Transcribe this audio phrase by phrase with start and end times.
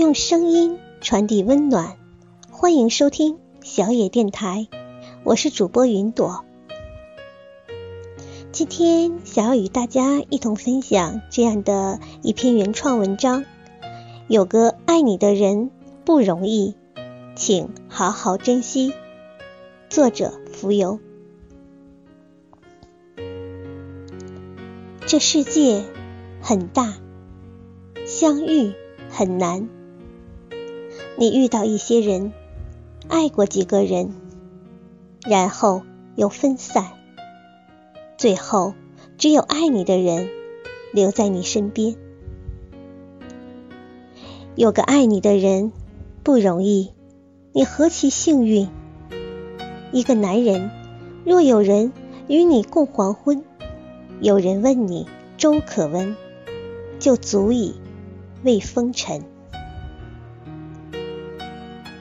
[0.00, 1.98] 用声音传递温暖，
[2.50, 4.66] 欢迎收听小野电台，
[5.24, 6.42] 我是主播云朵。
[8.50, 13.44] 今天想要与大家一同分享这样的一篇原创文章：
[14.26, 15.70] 有个爱你的人
[16.06, 16.76] 不容易，
[17.36, 18.94] 请好好珍惜。
[19.90, 20.98] 作者浮游。
[25.04, 25.84] 这世界
[26.40, 26.94] 很大，
[28.06, 28.72] 相遇
[29.10, 29.68] 很难。
[31.16, 32.32] 你遇到一些人，
[33.08, 34.14] 爱过几个人，
[35.26, 35.82] 然后
[36.16, 36.86] 又分散，
[38.16, 38.74] 最后
[39.18, 40.28] 只有爱你的人
[40.92, 41.96] 留在你身边。
[44.56, 45.72] 有个爱你的人
[46.22, 46.92] 不容易，
[47.52, 48.68] 你何其幸运！
[49.92, 50.70] 一个男人，
[51.24, 51.92] 若有人
[52.28, 53.44] 与你共黄昏。
[54.20, 55.06] 有人问你
[55.38, 56.14] 粥可温，
[56.98, 57.74] 就足以
[58.44, 59.22] 慰风尘；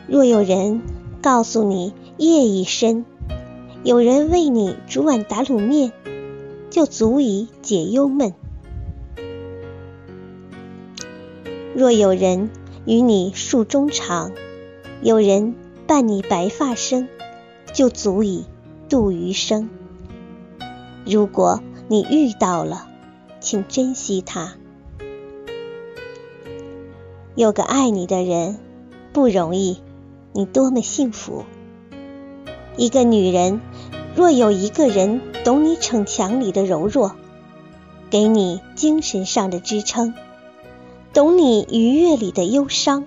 [0.10, 0.82] 若有人
[1.22, 3.06] 告诉你夜已深，
[3.84, 5.92] 有人为你煮碗打卤面，
[6.72, 8.32] 就足以解忧闷；
[11.76, 12.50] 若有人
[12.86, 14.32] 与你诉衷肠，
[15.04, 15.54] 有人
[15.86, 17.08] 伴你白发生，
[17.72, 18.46] 就足以
[18.90, 19.70] 度余生。
[21.06, 22.88] 如果你遇到了，
[23.40, 24.56] 请珍惜他。
[27.36, 28.58] 有个爱你的人
[29.14, 29.78] 不容易，
[30.40, 31.44] 你多么幸福！
[32.78, 33.60] 一个女人
[34.16, 37.12] 若有一个人懂你逞强里的柔弱，
[38.10, 40.14] 给你精神上的支撑，
[41.12, 43.04] 懂你愉悦里的忧伤，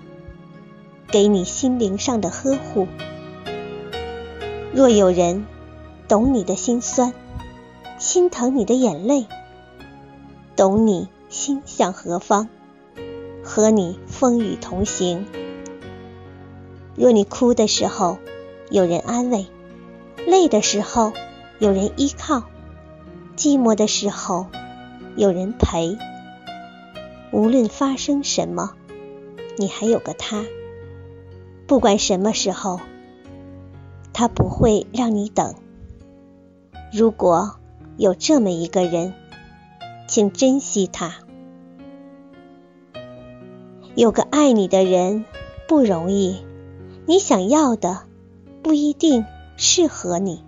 [1.07, 2.85] 给你心灵上的呵护；
[4.71, 5.47] 若有人
[6.07, 7.15] 懂你的心酸。
[7.97, 9.25] 心疼你的眼泪，
[10.55, 12.47] 懂你心向何方，
[13.43, 15.25] 和你风雨同行。
[16.95, 18.17] 若你哭的时候
[18.69, 19.47] 有人安慰，
[20.25, 21.13] 累的时候
[21.59, 22.43] 有人依靠，
[23.35, 24.47] 寂寞的时候
[25.15, 25.97] 有人陪。
[27.31, 28.73] 无论发生什么，
[29.57, 30.45] 你还有个他。
[31.67, 32.79] 不管什么时候，
[34.13, 35.55] 他不会让你等。
[36.91, 37.55] 如果。
[37.95, 39.13] 有这么一个人，
[40.07, 41.13] 请珍惜他。
[43.93, 45.25] 有个爱你的人
[45.67, 46.43] 不容易，
[47.05, 48.03] 你想要的
[48.61, 49.25] 不一定
[49.57, 50.43] 适合你。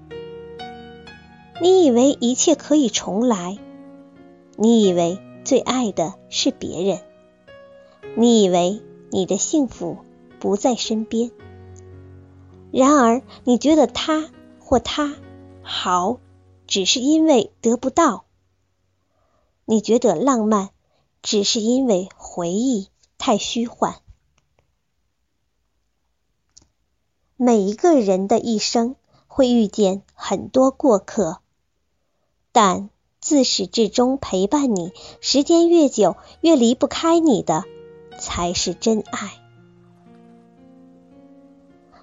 [1.62, 3.58] 你以为一切可以重来，
[4.58, 7.00] 你以为最爱的是别人，
[8.16, 9.98] 你以为你的幸福
[10.40, 11.32] 不在身边。
[12.72, 14.30] 然而，你觉得他
[14.60, 15.16] 或他
[15.62, 16.20] 好。
[16.68, 18.26] 只是因为得不到，
[19.66, 20.72] 你觉得浪漫，
[21.22, 22.88] 只是因为回忆
[23.20, 23.98] 太虚幻。
[27.38, 28.96] 每一个人的一生
[29.28, 31.40] 会遇见很多过客，
[32.54, 37.66] 但自始至终陪伴你，时间越久越离不开你的，
[38.18, 39.34] 才是真爱。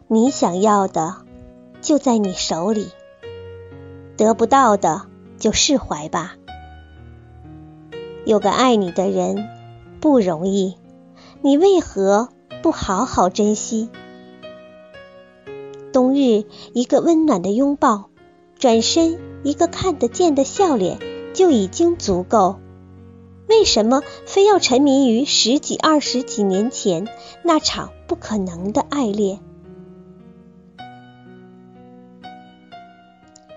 [0.06, 1.24] 你想要的
[1.80, 2.90] 就在你手里。
[4.18, 5.06] 得不到的
[5.38, 6.36] 就释怀吧。
[8.26, 9.48] 有个爱你的人
[9.98, 10.76] 不容易，
[11.40, 12.28] 你为何
[12.62, 13.88] 不好好珍惜？
[15.92, 18.08] 冬日一个温暖的拥抱，
[18.58, 20.98] 转身一个看得见的笑脸
[21.34, 22.56] 就已经足够。
[23.48, 27.06] 为什么非要沉迷于十几、二十几年前
[27.44, 29.40] 那场不可能的爱恋？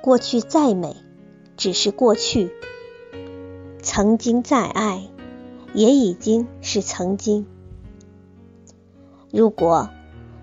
[0.02, 0.98] 过去再美，
[1.56, 2.50] 只是过去；
[3.82, 5.08] 曾经再爱，
[5.74, 7.48] 也已经是曾经。
[9.32, 9.90] 如果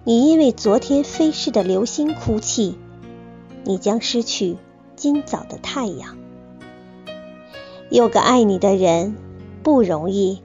[0.05, 2.75] 你因为昨天飞逝的流星哭泣，
[3.63, 4.57] 你将失去
[4.97, 6.19] 今早的太阳。
[7.89, 9.15] 有个爱你的人
[9.63, 10.43] 不容易，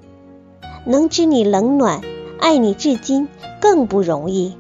[0.85, 2.03] 能知你冷暖，
[2.39, 3.27] 爱你至今
[3.59, 4.55] 更不容易。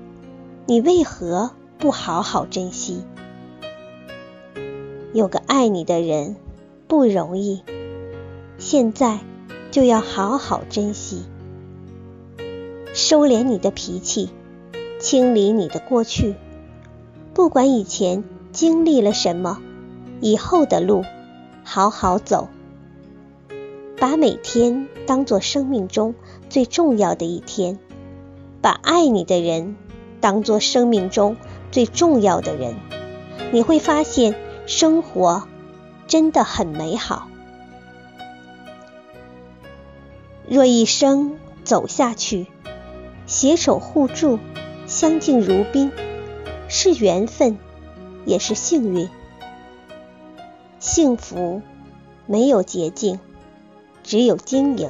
[0.65, 3.03] 你为何不好好珍惜？
[5.13, 6.35] 有个爱你的人
[6.87, 7.61] 不容易，
[8.57, 9.19] 现在
[9.69, 11.25] 就要好好珍惜。
[12.95, 14.31] 收敛你的脾气，
[14.99, 16.35] 清理你的过去。
[17.33, 19.61] 不管以前经历了什么，
[20.21, 21.03] 以后的路
[21.63, 22.49] 好好走。
[23.99, 26.15] 把每天当做生命中
[26.49, 27.79] 最重要的一天，
[28.61, 29.75] 把爱你的人
[30.19, 31.37] 当做生命中
[31.71, 32.75] 最重要的人，
[33.51, 34.35] 你会发现。
[34.69, 35.47] 生活
[36.07, 37.29] 真的很美好。
[40.45, 42.47] 若一生走下去，
[43.27, 44.39] 携手互助，
[44.99, 45.91] 相敬如宾，
[46.69, 47.59] 是缘分，
[48.25, 49.07] 也是幸运。
[50.79, 51.61] 幸福
[52.25, 53.19] 没有捷径，
[54.01, 54.89] 只有经营。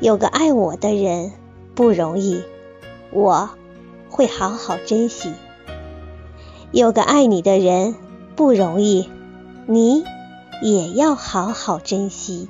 [0.00, 1.34] 有个爱我的人
[1.76, 2.42] 不容易，
[3.12, 3.50] 我
[4.10, 5.32] 会好好珍惜。
[6.72, 7.94] 有个爱你的人
[8.34, 9.08] 不容易，
[9.66, 10.02] 你
[10.62, 12.48] 也要好好珍惜。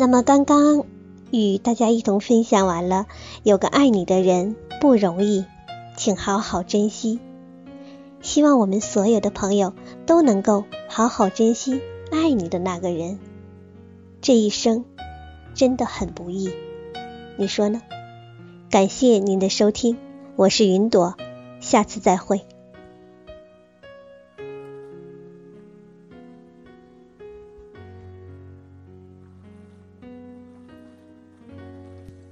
[0.00, 0.84] 那么，刚刚
[1.32, 3.06] 与大家一同分享完了，
[3.42, 5.44] 有个爱你的人不容易，
[5.96, 7.18] 请好好珍惜。
[8.22, 9.74] 希望我们所有的朋友
[10.06, 11.80] 都能够好好珍惜
[12.12, 13.18] 爱你的那个人。
[14.20, 14.84] 这一生
[15.52, 16.48] 真的很不易，
[17.36, 17.82] 你说呢？
[18.70, 19.96] 感谢您的收听，
[20.36, 21.16] 我是云朵，
[21.58, 22.42] 下次再会。